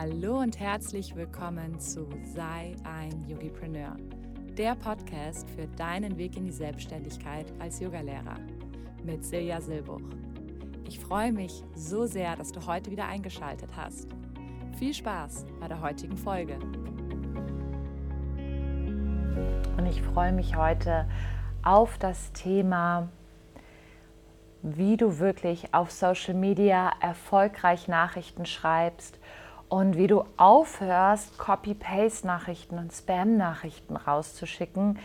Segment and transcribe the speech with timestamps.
[0.00, 3.98] Hallo und herzlich willkommen zu Sei ein Yogipreneur,
[4.56, 8.36] der Podcast für deinen Weg in die Selbstständigkeit als Yogalehrer
[9.04, 10.00] mit Silja Silbuch.
[10.88, 14.08] Ich freue mich so sehr, dass du heute wieder eingeschaltet hast.
[14.78, 16.58] Viel Spaß bei der heutigen Folge.
[19.76, 21.10] Und ich freue mich heute
[21.62, 23.10] auf das Thema,
[24.62, 29.18] wie du wirklich auf Social Media erfolgreich Nachrichten schreibst
[29.70, 34.98] und wie du aufhörst, Copy-Paste-Nachrichten und Spam-Nachrichten rauszuschicken,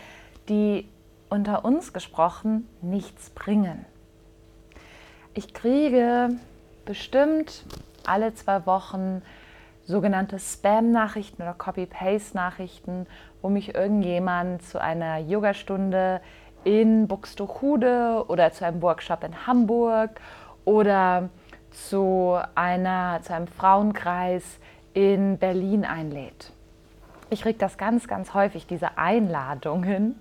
[0.48, 0.88] die
[1.30, 3.86] unter uns gesprochen nichts bringen.
[5.34, 6.30] Ich kriege
[6.84, 7.64] bestimmt
[8.06, 9.22] alle zwei Wochen
[9.84, 13.06] sogenannte Spam-Nachrichten oder Copy-Paste-Nachrichten,
[13.42, 16.20] wo mich irgendjemand zu einer Yogastunde
[16.64, 20.20] in Buxtehude oder zu einem Workshop in Hamburg
[20.64, 21.28] oder
[21.76, 24.42] zu, einer, zu einem Frauenkreis
[24.94, 26.52] in Berlin einlädt.
[27.28, 30.18] Ich kriege das ganz, ganz häufig, diese Einladungen.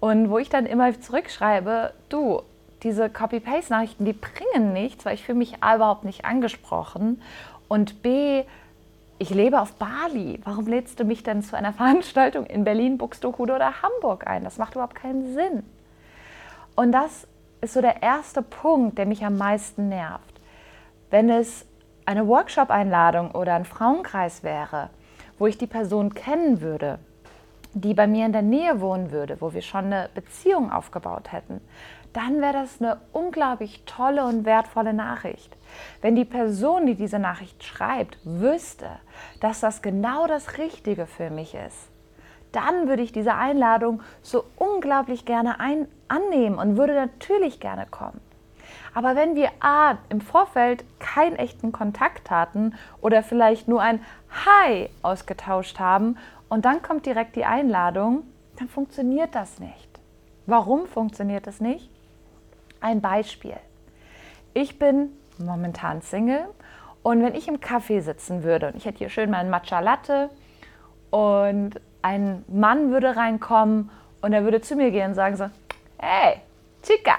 [0.00, 2.42] Und wo ich dann immer zurückschreibe, du,
[2.82, 7.20] diese Copy-Paste-Nachrichten, die bringen nichts, weil ich fühle mich A überhaupt nicht angesprochen.
[7.66, 8.44] Und B,
[9.18, 10.40] ich lebe auf Bali.
[10.44, 14.44] Warum lädst du mich denn zu einer Veranstaltung in Berlin, Buxtehude oder Hamburg ein?
[14.44, 15.64] Das macht überhaupt keinen Sinn.
[16.76, 17.26] Und das
[17.60, 20.27] ist so der erste Punkt, der mich am meisten nervt.
[21.10, 21.66] Wenn es
[22.04, 24.90] eine Workshop-Einladung oder ein Frauenkreis wäre,
[25.38, 26.98] wo ich die Person kennen würde,
[27.72, 31.60] die bei mir in der Nähe wohnen würde, wo wir schon eine Beziehung aufgebaut hätten,
[32.12, 35.56] dann wäre das eine unglaublich tolle und wertvolle Nachricht.
[36.00, 38.88] Wenn die Person, die diese Nachricht schreibt, wüsste,
[39.40, 41.88] dass das genau das Richtige für mich ist,
[42.52, 45.56] dann würde ich diese Einladung so unglaublich gerne
[46.08, 48.20] annehmen und würde natürlich gerne kommen.
[48.98, 54.00] Aber wenn wir A, im Vorfeld keinen echten Kontakt hatten oder vielleicht nur ein
[54.44, 56.16] Hi ausgetauscht haben
[56.48, 58.24] und dann kommt direkt die Einladung,
[58.56, 59.88] dann funktioniert das nicht.
[60.46, 61.88] Warum funktioniert das nicht?
[62.80, 63.54] Ein Beispiel.
[64.52, 66.48] Ich bin momentan Single
[67.04, 70.28] und wenn ich im Café sitzen würde und ich hätte hier schön meinen Matcha Latte
[71.10, 73.90] und ein Mann würde reinkommen
[74.22, 75.48] und er würde zu mir gehen und sagen so,
[75.98, 76.40] hey,
[76.82, 77.18] Chica,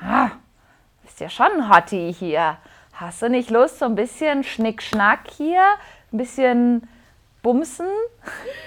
[0.00, 0.30] ah,
[1.02, 2.58] bist ja schon Hottie hier.
[2.92, 5.62] Hast du nicht Lust, so ein bisschen Schnickschnack hier,
[6.12, 6.88] ein bisschen
[7.42, 7.88] Bumsen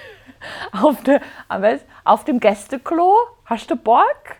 [0.72, 1.20] auf, de,
[2.04, 3.14] auf dem Gästeklo?
[3.44, 4.36] Hast du Bock?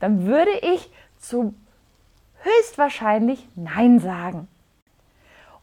[0.00, 1.54] Dann würde ich zu
[2.42, 4.48] höchstwahrscheinlich Nein sagen.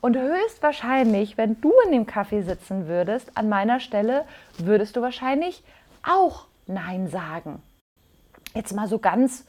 [0.02, 4.26] Und höchstwahrscheinlich, wenn du in dem Café sitzen würdest, an meiner Stelle,
[4.58, 5.64] würdest du wahrscheinlich
[6.02, 7.62] auch Nein sagen.
[8.56, 9.46] Jetzt mal so ganz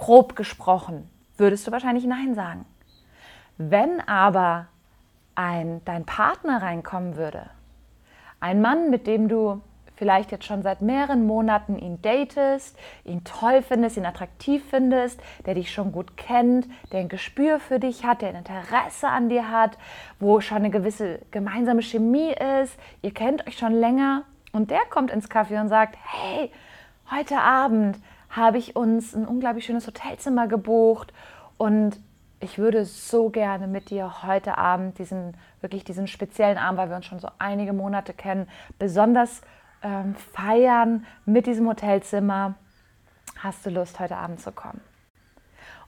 [0.00, 2.64] grob gesprochen, würdest du wahrscheinlich Nein sagen.
[3.58, 4.68] Wenn aber
[5.34, 7.50] ein, dein Partner reinkommen würde,
[8.40, 9.60] ein Mann, mit dem du
[9.96, 15.54] vielleicht jetzt schon seit mehreren Monaten ihn datest, ihn toll findest, ihn attraktiv findest, der
[15.54, 19.50] dich schon gut kennt, der ein Gespür für dich hat, der ein Interesse an dir
[19.50, 19.76] hat,
[20.18, 24.22] wo schon eine gewisse gemeinsame Chemie ist, ihr kennt euch schon länger
[24.52, 26.50] und der kommt ins Café und sagt, hey,
[27.10, 27.98] heute Abend
[28.30, 31.12] habe ich uns ein unglaublich schönes Hotelzimmer gebucht
[31.58, 32.00] und
[32.40, 36.96] ich würde so gerne mit dir heute Abend diesen wirklich diesen speziellen Abend, weil wir
[36.96, 38.48] uns schon so einige Monate kennen,
[38.78, 39.42] besonders
[39.82, 42.54] ähm, feiern mit diesem Hotelzimmer.
[43.38, 44.80] Hast du Lust, heute Abend zu kommen?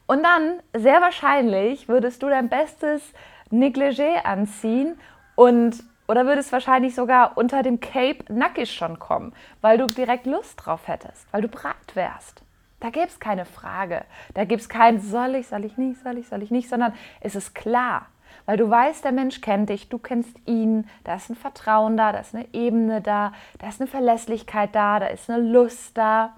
[0.07, 3.13] Und dann, sehr wahrscheinlich, würdest du dein bestes
[3.51, 4.99] Negligé anziehen
[5.37, 10.61] und oder würdest wahrscheinlich sogar unter dem Cape nackig schon kommen, weil du direkt Lust
[10.63, 12.43] drauf hättest, weil du bereit wärst.
[12.81, 14.05] Da gäbe es keine Frage.
[14.35, 16.93] Da gibt es kein soll ich, soll ich nicht, soll ich, soll ich nicht, sondern
[17.23, 18.09] es ist klar.
[18.45, 22.13] Weil du weißt, der Mensch kennt dich, du kennst ihn, da ist ein Vertrauen da,
[22.13, 26.35] da ist eine Ebene da, da ist eine Verlässlichkeit da, da ist eine Lust da.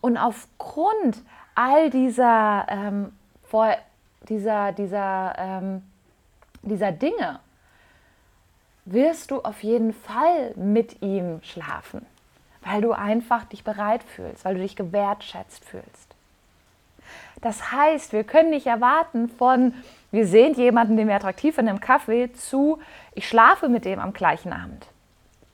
[0.00, 1.20] Und aufgrund
[1.56, 3.12] all dieser, ähm,
[4.28, 5.82] dieser, dieser, ähm,
[6.62, 7.40] dieser Dinge
[8.86, 12.06] wirst du auf jeden Fall mit ihm schlafen,
[12.62, 16.14] weil du einfach dich bereit fühlst, weil du dich gewertschätzt fühlst.
[17.40, 19.74] Das heißt, wir können nicht erwarten von,
[20.10, 22.78] wir sehen jemanden, den wir attraktiv finden im Kaffee, zu,
[23.12, 24.86] ich schlafe mit dem am gleichen Abend.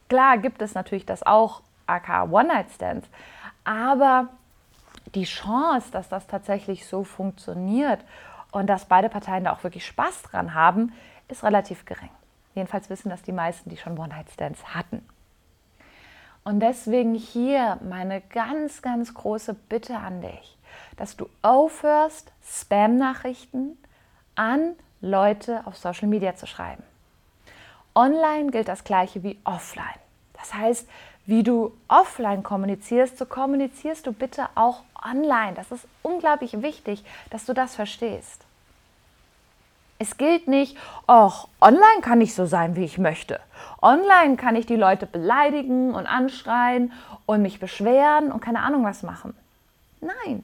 [0.09, 3.09] Klar gibt es natürlich das auch, aka One-Night-Stands,
[3.65, 4.29] aber
[5.15, 8.01] die Chance, dass das tatsächlich so funktioniert
[8.51, 10.93] und dass beide Parteien da auch wirklich Spaß dran haben,
[11.29, 12.11] ist relativ gering.
[12.55, 15.07] Jedenfalls wissen das die meisten, die schon One-Night-Stands hatten.
[16.45, 20.59] Und deswegen hier meine ganz, ganz große Bitte an dich,
[20.97, 23.79] dass du aufhörst, Spam-Nachrichten
[24.35, 26.83] an Leute auf Social Media zu schreiben.
[27.95, 29.87] Online gilt das gleiche wie offline.
[30.35, 30.89] Das heißt,
[31.27, 35.55] wie du offline kommunizierst, so kommunizierst du bitte auch online.
[35.55, 38.45] Das ist unglaublich wichtig, dass du das verstehst.
[40.03, 40.77] Es gilt nicht,
[41.07, 43.39] ach, online kann ich so sein, wie ich möchte.
[43.81, 46.91] Online kann ich die Leute beleidigen und anschreien
[47.25, 49.33] und mich beschweren und keine Ahnung was machen.
[50.01, 50.43] Nein.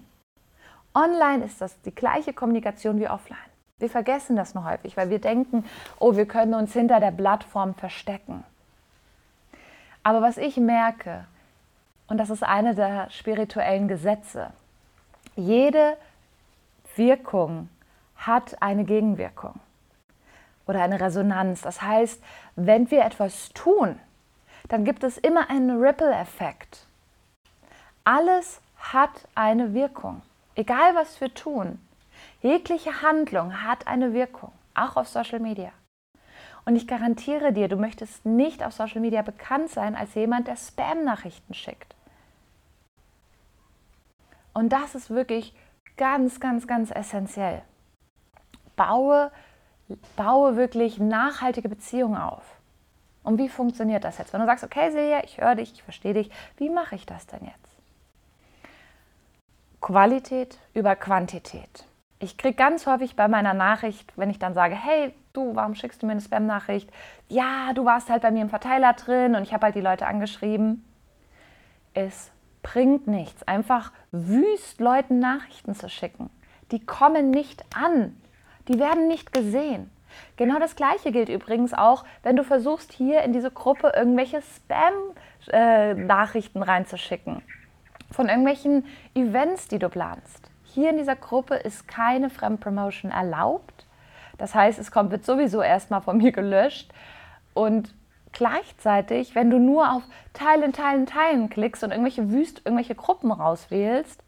[0.94, 3.50] Online ist das die gleiche Kommunikation wie offline.
[3.80, 5.64] Wir vergessen das nur häufig, weil wir denken,
[5.98, 8.44] oh, wir können uns hinter der Plattform verstecken.
[10.04, 11.24] Aber was ich merke,
[12.06, 14.52] und das ist eine der spirituellen Gesetze,
[15.34, 15.96] jede
[16.94, 17.68] Wirkung
[18.18, 19.58] hat eine Gegenwirkung
[20.66, 21.62] oder eine Resonanz.
[21.62, 22.22] Das heißt,
[22.56, 23.98] wenn wir etwas tun,
[24.68, 26.86] dann gibt es immer einen Ripple-Effekt.
[28.04, 30.22] Alles hat eine Wirkung,
[30.54, 31.78] egal was wir tun.
[32.42, 35.72] Jegliche Handlung hat eine Wirkung, auch auf Social Media.
[36.64, 40.56] Und ich garantiere dir, du möchtest nicht auf Social Media bekannt sein als jemand, der
[40.56, 41.94] Spam-Nachrichten schickt.
[44.52, 45.54] Und das ist wirklich
[45.96, 47.62] ganz, ganz, ganz essentiell.
[48.78, 49.30] Baue,
[50.16, 52.42] baue wirklich nachhaltige Beziehungen auf.
[53.22, 54.32] Und wie funktioniert das jetzt?
[54.32, 57.26] Wenn du sagst, okay, Silja, ich höre dich, ich verstehe dich, wie mache ich das
[57.26, 57.76] denn jetzt?
[59.82, 61.84] Qualität über Quantität.
[62.20, 66.02] Ich kriege ganz häufig bei meiner Nachricht, wenn ich dann sage, hey, du, warum schickst
[66.02, 66.90] du mir eine Spam-Nachricht?
[67.28, 70.06] Ja, du warst halt bei mir im Verteiler drin und ich habe halt die Leute
[70.06, 70.84] angeschrieben.
[71.94, 72.30] Es
[72.62, 76.30] bringt nichts, einfach wüst Leuten Nachrichten zu schicken.
[76.72, 78.20] Die kommen nicht an,
[78.68, 79.90] die werden nicht gesehen.
[80.36, 86.62] Genau das Gleiche gilt übrigens auch, wenn du versuchst, hier in diese Gruppe irgendwelche Spam-Nachrichten
[86.62, 87.42] reinzuschicken.
[88.10, 88.84] Von irgendwelchen
[89.14, 90.50] Events, die du planst.
[90.64, 93.86] Hier in dieser Gruppe ist keine Fremdpromotion erlaubt.
[94.38, 96.92] Das heißt, es kommt, wird sowieso erstmal von mir gelöscht.
[97.54, 97.94] Und
[98.32, 104.22] gleichzeitig, wenn du nur auf Teilen, Teilen, Teilen klickst und irgendwelche Wüst, irgendwelche Gruppen rauswählst,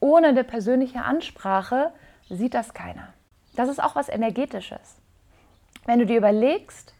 [0.00, 1.92] ohne eine persönliche Ansprache,
[2.28, 3.13] sieht das keiner.
[3.56, 4.96] Das ist auch was Energetisches.
[5.86, 6.94] Wenn du dir überlegst,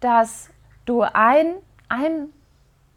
[0.00, 0.50] dass
[0.84, 1.54] du ein,
[1.88, 2.32] ein,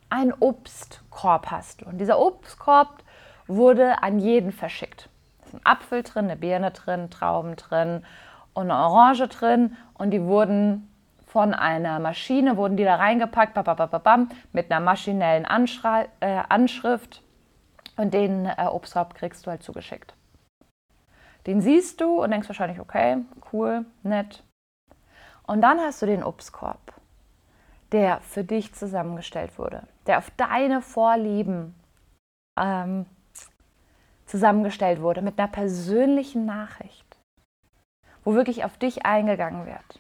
[0.09, 3.03] ein Obstkorb hast und dieser Obstkorb
[3.47, 5.09] wurde an jeden verschickt.
[5.39, 8.05] Da ist ein Apfel drin, eine Birne drin, Trauben drin
[8.53, 10.87] und eine Orange drin und die wurden
[11.25, 17.21] von einer Maschine, wurden die da reingepackt, babababam, mit einer maschinellen Anschrei äh, Anschrift
[17.95, 20.13] und den äh, Obstkorb kriegst du halt zugeschickt.
[21.45, 24.43] Den siehst du und denkst wahrscheinlich, okay, cool, nett.
[25.47, 26.93] Und dann hast du den Obstkorb,
[27.91, 31.75] der für dich zusammengestellt wurde, der auf deine Vorlieben
[32.59, 33.05] ähm,
[34.25, 37.17] zusammengestellt wurde mit einer persönlichen Nachricht,
[38.23, 39.99] wo wirklich auf dich eingegangen wird.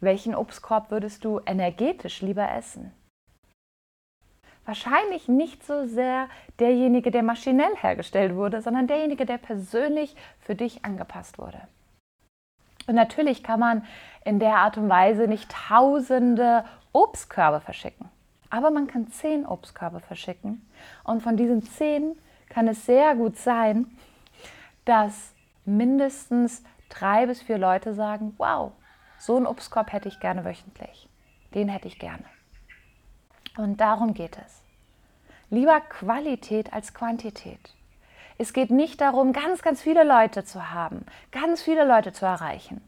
[0.00, 2.92] Welchen Obstkorb würdest du energetisch lieber essen?
[4.70, 6.28] Wahrscheinlich nicht so sehr
[6.60, 11.60] derjenige, der maschinell hergestellt wurde, sondern derjenige, der persönlich für dich angepasst wurde.
[12.86, 13.84] Und natürlich kann man
[14.24, 18.10] in der Art und Weise nicht tausende Obstkörbe verschicken.
[18.48, 20.64] Aber man kann zehn Obstkörbe verschicken.
[21.02, 22.16] Und von diesen zehn
[22.48, 23.86] kann es sehr gut sein,
[24.84, 25.34] dass
[25.64, 28.70] mindestens drei bis vier Leute sagen, wow,
[29.18, 31.08] so einen Obstkorb hätte ich gerne wöchentlich.
[31.54, 32.24] Den hätte ich gerne.
[33.56, 34.59] Und darum geht es.
[35.50, 37.74] Lieber Qualität als Quantität.
[38.38, 42.80] Es geht nicht darum, ganz, ganz viele Leute zu haben, ganz viele Leute zu erreichen,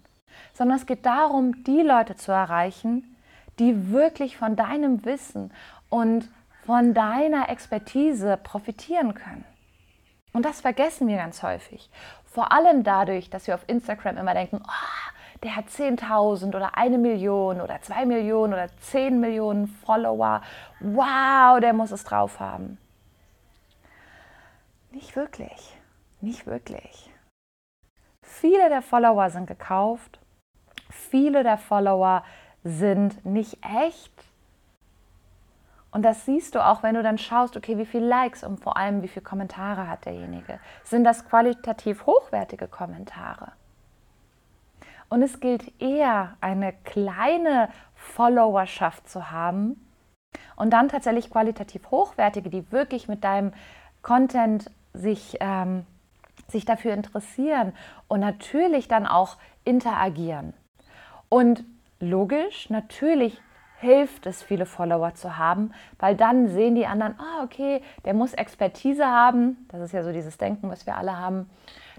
[0.54, 3.16] sondern es geht darum, die Leute zu erreichen,
[3.58, 5.52] die wirklich von deinem Wissen
[5.88, 6.28] und
[6.64, 9.44] von deiner Expertise profitieren können.
[10.32, 11.90] Und das vergessen wir ganz häufig.
[12.24, 15.10] Vor allem dadurch, dass wir auf Instagram immer denken, oh,
[15.42, 20.42] der hat 10.000 oder eine Million oder zwei Millionen oder 10 Millionen Follower.
[20.80, 22.78] Wow, der muss es drauf haben.
[24.90, 25.76] Nicht wirklich.
[26.20, 27.10] Nicht wirklich.
[28.22, 30.20] Viele der Follower sind gekauft.
[30.90, 32.22] Viele der Follower
[32.62, 34.12] sind nicht echt
[35.92, 38.78] und das siehst du auch, wenn du dann schaust, okay, wie viele Likes und vor
[38.78, 40.58] allem wie viele Kommentare hat derjenige.
[40.84, 43.52] Sind das qualitativ hochwertige Kommentare?
[45.12, 49.86] Und es gilt eher, eine kleine Followerschaft zu haben
[50.56, 53.52] und dann tatsächlich qualitativ hochwertige, die wirklich mit deinem
[54.00, 55.84] Content sich, ähm,
[56.48, 57.74] sich dafür interessieren
[58.08, 60.54] und natürlich dann auch interagieren.
[61.28, 61.62] Und
[62.00, 63.38] logisch, natürlich
[63.80, 68.32] hilft es, viele Follower zu haben, weil dann sehen die anderen, ah, okay, der muss
[68.32, 71.50] Expertise haben, das ist ja so dieses Denken, was wir alle haben,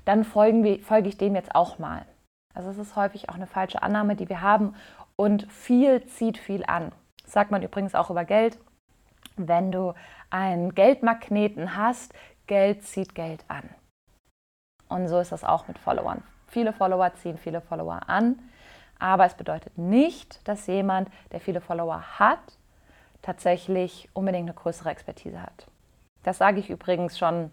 [0.04, 2.08] dann folgen wir, folge ich dem jetzt auch mal.
[2.54, 4.76] Also es ist häufig auch eine falsche Annahme, die wir haben
[5.16, 6.92] und viel zieht viel an.
[7.24, 8.60] Das sagt man übrigens auch über Geld.
[9.36, 9.94] Wenn du
[10.30, 12.14] einen Geldmagneten hast,
[12.48, 13.70] Geld zieht Geld an.
[14.90, 16.24] Und so ist das auch mit Followern.
[16.48, 18.38] Viele Follower ziehen viele Follower an,
[19.00, 22.60] aber es bedeutet nicht, dass jemand, der viele Follower hat,
[23.24, 25.68] tatsächlich unbedingt eine größere Expertise hat.
[26.24, 27.52] Das sage ich übrigens schon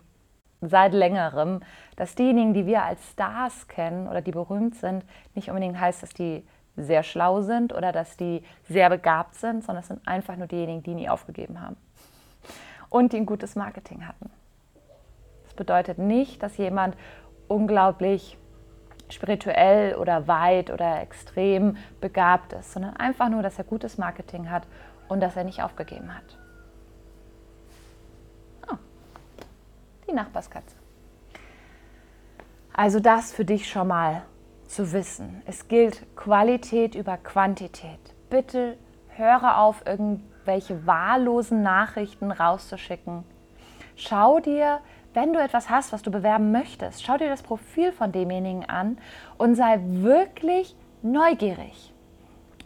[0.61, 1.61] seit längerem,
[1.97, 6.11] dass diejenigen, die wir als Stars kennen oder die berühmt sind, nicht unbedingt heißt, dass
[6.11, 10.47] die sehr schlau sind oder dass die sehr begabt sind, sondern es sind einfach nur
[10.47, 11.77] diejenigen, die nie aufgegeben haben
[12.89, 14.31] und die ein gutes Marketing hatten.
[15.45, 16.97] Das bedeutet nicht, dass jemand
[17.49, 18.37] unglaublich
[19.09, 24.67] spirituell oder weit oder extrem begabt ist, sondern einfach nur, dass er gutes Marketing hat
[25.09, 26.40] und dass er nicht aufgegeben hat.
[30.11, 30.77] Die Nachbarskatze.
[32.73, 34.23] Also das für dich schon mal
[34.67, 35.43] zu wissen.
[35.47, 37.99] Es gilt Qualität über Quantität.
[38.29, 38.77] Bitte
[39.09, 43.25] höre auf, irgendwelche wahllosen Nachrichten rauszuschicken.
[43.97, 44.81] Schau dir,
[45.13, 48.99] wenn du etwas hast, was du bewerben möchtest, schau dir das Profil von demjenigen an
[49.37, 51.90] und sei wirklich neugierig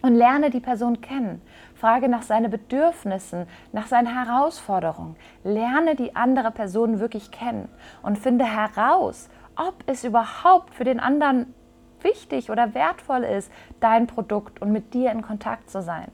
[0.05, 1.41] und lerne die Person kennen.
[1.75, 5.17] Frage nach seinen Bedürfnissen, nach seinen Herausforderungen.
[5.45, 7.71] Lerne die andere Person wirklich kennen
[8.03, 11.55] und finde heraus, ob es überhaupt für den anderen
[12.03, 16.09] wichtig oder wertvoll ist, dein Produkt und mit dir in Kontakt zu sein.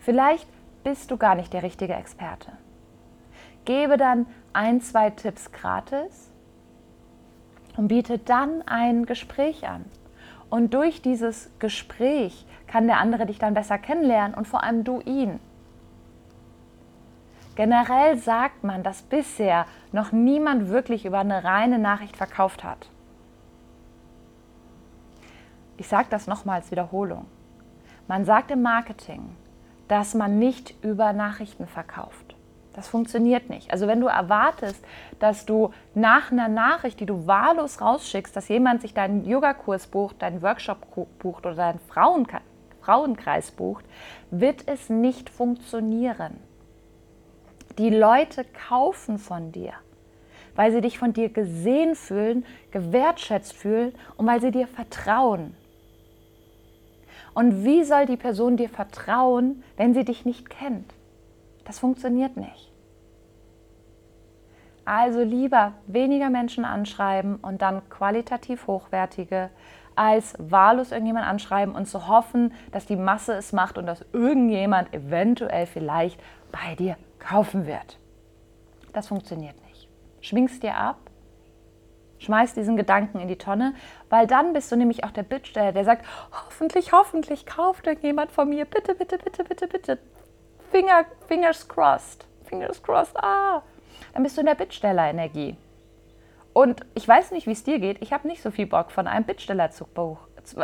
[0.00, 0.48] Vielleicht
[0.82, 2.50] bist du gar nicht der richtige Experte.
[3.64, 6.32] Gebe dann ein, zwei Tipps gratis
[7.76, 9.84] und biete dann ein Gespräch an.
[10.50, 15.00] Und durch dieses Gespräch kann der andere dich dann besser kennenlernen und vor allem du
[15.02, 15.40] ihn.
[17.54, 22.88] Generell sagt man, dass bisher noch niemand wirklich über eine reine Nachricht verkauft hat.
[25.76, 27.26] Ich sage das nochmal als Wiederholung.
[28.08, 29.36] Man sagt im Marketing,
[29.88, 32.34] dass man nicht über Nachrichten verkauft.
[32.72, 33.70] Das funktioniert nicht.
[33.70, 34.82] Also wenn du erwartest,
[35.18, 40.22] dass du nach einer Nachricht, die du wahllos rausschickst, dass jemand sich deinen Yogakurs bucht,
[40.22, 40.78] deinen Workshop
[41.18, 41.80] bucht oder deinen
[42.82, 43.84] Frauenkreis bucht,
[44.30, 46.38] wird es nicht funktionieren.
[47.78, 49.72] Die Leute kaufen von dir,
[50.54, 55.54] weil sie dich von dir gesehen fühlen, gewertschätzt fühlen und weil sie dir vertrauen.
[57.34, 60.92] Und wie soll die Person dir vertrauen, wenn sie dich nicht kennt?
[61.64, 62.70] Das funktioniert nicht.
[64.84, 69.50] Also lieber weniger Menschen anschreiben und dann qualitativ hochwertige,
[69.96, 74.92] als wahllos irgendjemand anschreiben und zu hoffen, dass die Masse es macht und dass irgendjemand
[74.94, 76.20] eventuell vielleicht
[76.50, 77.98] bei dir kaufen wird.
[78.92, 79.88] Das funktioniert nicht.
[80.20, 80.98] Schwingst dir ab
[82.22, 83.74] Schmeiß diesen Gedanken in die Tonne,
[84.08, 88.48] weil dann bist du nämlich auch der Bittsteller, der sagt, hoffentlich, hoffentlich kauft irgendjemand von
[88.48, 89.98] mir, bitte, bitte, bitte, bitte, bitte.
[90.70, 93.62] Finger, fingers crossed, fingers crossed, ah.
[94.14, 95.56] Dann bist du in der Bittsteller-Energie.
[96.52, 99.06] Und ich weiß nicht, wie es dir geht, ich habe nicht so viel Bock, von
[99.06, 99.86] einem Bittsteller zu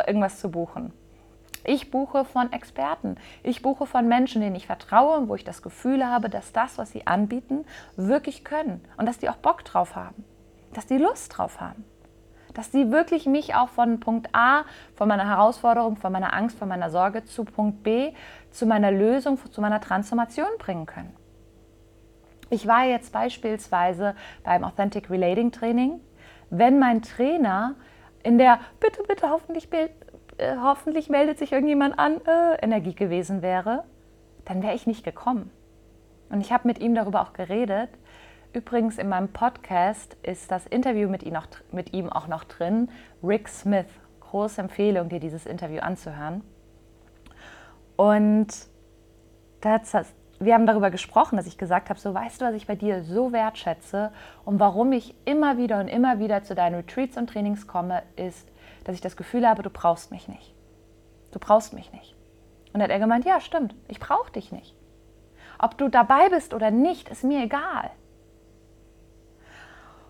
[0.05, 0.93] irgendwas zu buchen.
[1.65, 3.17] Ich buche von Experten.
[3.43, 6.91] Ich buche von Menschen, denen ich vertraue, wo ich das Gefühl habe, dass das, was
[6.91, 7.65] sie anbieten,
[7.97, 10.23] wirklich können und dass die auch Bock drauf haben
[10.73, 11.83] dass die Lust drauf haben.
[12.53, 14.63] Dass die wirklich mich auch von Punkt A,
[14.95, 18.11] von meiner Herausforderung, von meiner Angst, von meiner Sorge zu Punkt B,
[18.51, 21.15] zu meiner Lösung, zu meiner Transformation bringen können.
[22.49, 25.99] Ich war jetzt beispielsweise beim Authentic Relating Training.
[26.49, 27.75] Wenn mein Trainer
[28.23, 29.87] in der Bitte, bitte, hoffentlich, äh,
[30.61, 33.83] hoffentlich meldet sich irgendjemand an, äh, Energie gewesen wäre,
[34.45, 35.51] dann wäre ich nicht gekommen.
[36.29, 37.89] Und ich habe mit ihm darüber auch geredet,
[38.51, 42.89] Übrigens in meinem Podcast ist das Interview mit ihm, noch, mit ihm auch noch drin.
[43.23, 43.85] Rick Smith.
[44.21, 46.43] Große Empfehlung, dir dieses Interview anzuhören.
[47.95, 48.47] Und
[49.61, 52.75] das, wir haben darüber gesprochen, dass ich gesagt habe, so weißt du, was ich bei
[52.75, 54.11] dir so wertschätze
[54.45, 58.47] und warum ich immer wieder und immer wieder zu deinen Retreats und Trainings komme, ist,
[58.85, 60.53] dass ich das Gefühl habe, du brauchst mich nicht.
[61.31, 62.15] Du brauchst mich nicht.
[62.73, 64.75] Und hat er gemeint, ja, stimmt, ich brauche dich nicht.
[65.57, 67.91] Ob du dabei bist oder nicht, ist mir egal.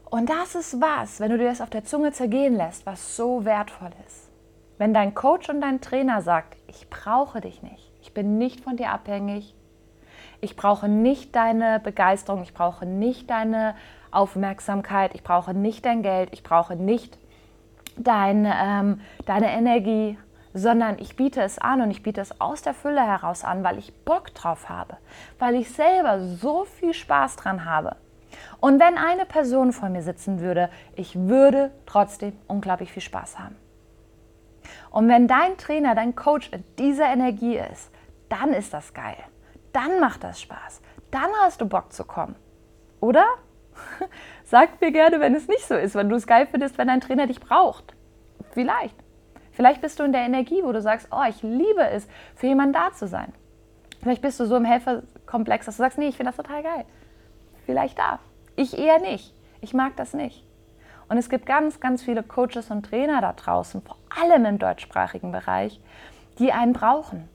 [0.10, 3.46] Und das ist was, wenn du dir das auf der Zunge zergehen lässt, was so
[3.46, 4.30] wertvoll ist.
[4.78, 8.78] Wenn dein Coach und dein Trainer sagt, ich brauche dich nicht, ich bin nicht von
[8.78, 9.56] dir abhängig,
[10.42, 13.76] ich brauche nicht deine Begeisterung, ich brauche nicht deine
[14.12, 17.18] Aufmerksamkeit, ich brauche nicht dein Geld, ich brauche nicht
[17.98, 20.18] dein, ähm, deine Energie,
[20.54, 23.78] sondern ich biete es an und ich biete es aus der Fülle heraus an, weil
[23.78, 24.98] ich Bock drauf habe,
[25.38, 27.96] weil ich selber so viel Spaß dran habe.
[28.60, 33.56] Und wenn eine Person vor mir sitzen würde, ich würde trotzdem unglaublich viel Spaß haben.
[34.92, 37.92] Und wenn dein Trainer, dein Coach in dieser Energie ist,
[38.28, 39.18] dann ist das geil.
[39.74, 40.82] Dann macht das Spaß.
[41.12, 42.36] Dann hast du Bock zu kommen.
[43.00, 43.26] Oder?
[44.44, 47.02] Sag mir gerne, wenn es nicht so ist, wenn du es geil findest, wenn dein
[47.02, 47.96] Trainer dich braucht.
[48.52, 48.96] Vielleicht.
[49.52, 52.74] Vielleicht bist du in der Energie, wo du sagst, oh, ich liebe es, für jemanden
[52.74, 53.34] da zu sein.
[54.02, 56.86] Vielleicht bist du so im Helferkomplex, dass du sagst, nee, ich finde das total geil.
[57.66, 58.20] Vielleicht da.
[58.56, 59.34] Ich eher nicht.
[59.62, 60.46] Ich mag das nicht.
[61.10, 65.32] Und es gibt ganz, ganz viele Coaches und Trainer da draußen, vor allem im deutschsprachigen
[65.32, 65.82] Bereich,
[66.38, 67.28] die einen brauchen.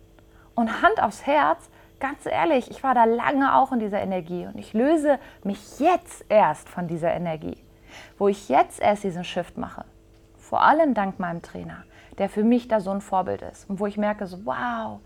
[0.55, 1.69] Und Hand aufs Herz,
[2.01, 6.25] ganz ehrlich, ich war da lange auch in dieser Energie und ich löse mich jetzt
[6.29, 7.57] erst von dieser Energie,
[8.19, 9.85] wo ich jetzt erst diesen Shift mache.
[10.37, 11.85] Vor allem dank meinem Trainer,
[12.19, 15.01] der für mich da so ein Vorbild ist und wo ich merke, so, wow,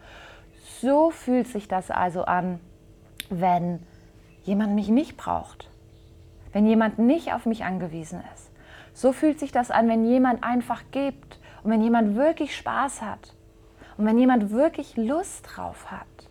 [0.81, 2.61] so fühlt sich das also an,
[3.31, 3.81] wenn
[4.43, 5.69] jemand mich nicht braucht,
[6.53, 8.51] wenn jemand nicht auf mich angewiesen ist.
[8.95, 13.35] So fühlt sich das an, wenn jemand einfach gibt und wenn jemand wirklich Spaß hat
[13.97, 16.28] und wenn jemand wirklich Lust drauf hat.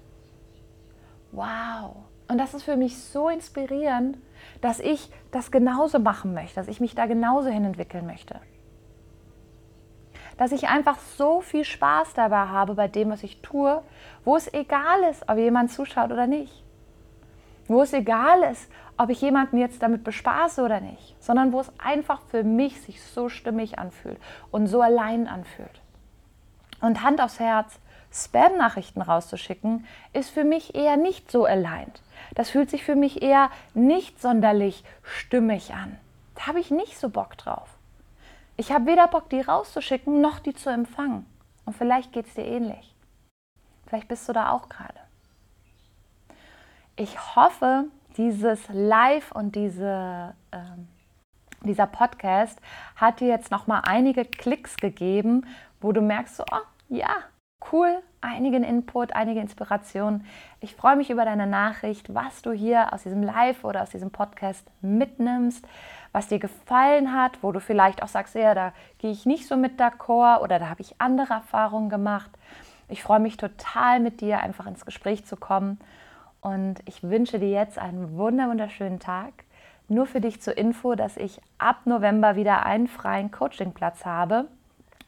[1.31, 1.95] Wow.
[2.27, 4.17] Und das ist für mich so inspirierend,
[4.61, 8.39] dass ich das genauso machen möchte, dass ich mich da genauso hin entwickeln möchte
[10.37, 13.81] dass ich einfach so viel Spaß dabei habe bei dem, was ich tue,
[14.23, 16.63] wo es egal ist, ob jemand zuschaut oder nicht.
[17.67, 21.71] Wo es egal ist, ob ich jemanden jetzt damit bespaße oder nicht, sondern wo es
[21.79, 24.19] einfach für mich sich so stimmig anfühlt
[24.51, 25.81] und so allein anfühlt.
[26.81, 27.79] Und Hand aufs Herz,
[28.23, 31.91] Spam-Nachrichten rauszuschicken, ist für mich eher nicht so allein.
[32.35, 35.97] Das fühlt sich für mich eher nicht sonderlich stimmig an.
[36.35, 37.69] Da habe ich nicht so Bock drauf.
[38.57, 41.25] Ich habe weder Bock, die rauszuschicken, noch die zu empfangen.
[41.65, 42.95] Und vielleicht geht es dir ähnlich.
[43.85, 44.99] Vielleicht bist du da auch gerade.
[46.95, 47.85] Ich hoffe,
[48.17, 50.57] dieses Live und diese, äh,
[51.61, 52.59] dieser Podcast
[52.95, 55.45] hat dir jetzt noch mal einige Klicks gegeben,
[55.79, 57.15] wo du merkst, so, oh, ja,
[57.71, 60.23] cool, einigen Input, einige Inspiration.
[60.59, 64.11] Ich freue mich über deine Nachricht, was du hier aus diesem Live oder aus diesem
[64.11, 65.65] Podcast mitnimmst
[66.17, 69.55] was dir gefallen hat, wo du vielleicht auch sagst, ja, da gehe ich nicht so
[69.55, 72.31] mit d'accord oder da habe ich andere Erfahrungen gemacht.
[72.89, 75.79] Ich freue mich total mit dir einfach ins Gespräch zu kommen
[76.41, 79.45] und ich wünsche dir jetzt einen wunderschönen Tag.
[79.89, 84.47] Nur für dich zur Info, dass ich ab November wieder einen freien Coachingplatz habe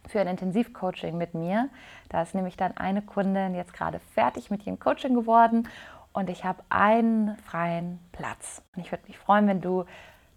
[0.10, 1.70] für ein Intensivcoaching mit mir.
[2.10, 5.68] Da ist nämlich dann eine Kundin jetzt gerade fertig mit ihrem Coaching geworden
[6.14, 8.62] und ich habe einen freien Platz.
[8.76, 9.86] Und ich würde mich freuen, wenn du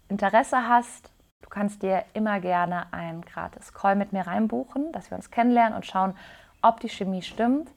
[0.09, 5.17] Interesse hast, du kannst dir immer gerne ein gratis Call mit mir reinbuchen, dass wir
[5.17, 6.15] uns kennenlernen und schauen,
[6.61, 7.69] ob die Chemie stimmt.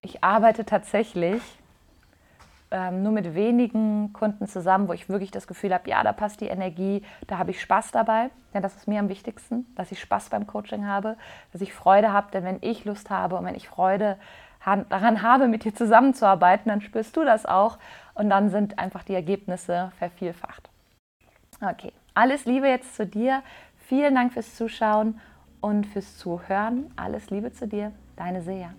[0.00, 1.42] Ich arbeite tatsächlich
[2.70, 6.40] ähm, nur mit wenigen Kunden zusammen, wo ich wirklich das Gefühl habe, ja, da passt
[6.40, 8.30] die Energie, da habe ich Spaß dabei.
[8.54, 11.16] Denn das ist mir am wichtigsten, dass ich Spaß beim Coaching habe,
[11.52, 12.30] dass ich Freude habe.
[12.32, 14.16] Denn wenn ich Lust habe und wenn ich Freude
[14.64, 17.78] daran habe, mit dir zusammenzuarbeiten, dann spürst du das auch
[18.14, 20.68] und dann sind einfach die Ergebnisse vervielfacht.
[21.60, 23.42] Okay, alles Liebe jetzt zu dir.
[23.86, 25.20] Vielen Dank fürs Zuschauen
[25.60, 26.92] und fürs Zuhören.
[26.96, 28.70] Alles Liebe zu dir, deine Seja.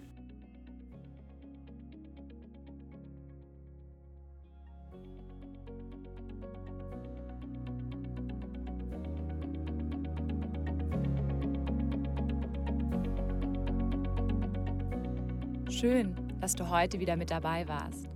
[15.79, 18.09] Schön, dass du heute wieder mit dabei warst.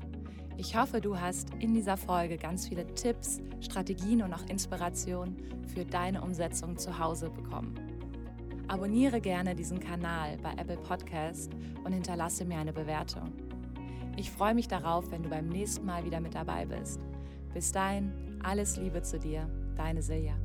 [0.58, 5.38] Ich hoffe, du hast in dieser Folge ganz viele Tipps, Strategien und auch Inspiration
[5.74, 7.74] für deine Umsetzung zu Hause bekommen.
[8.68, 11.54] Abonniere gerne diesen Kanal bei Apple Podcast
[11.86, 13.32] und hinterlasse mir eine Bewertung.
[14.18, 17.00] Ich freue mich darauf, wenn du beim nächsten Mal wieder mit dabei bist.
[17.54, 18.12] Bis dahin,
[18.44, 20.36] alles Liebe zu dir, deine Silja.